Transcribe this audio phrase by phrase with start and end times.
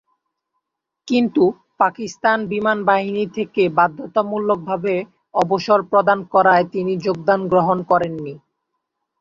[1.07, 1.43] কিন্তু,
[1.79, 4.93] পাকিস্তান বিমানবাহিনী থেকে বাধ্যতামূলকভাবে
[5.33, 8.33] অবসর প্রদান করায় তিনি যোগদান গ্রহণ করেননি।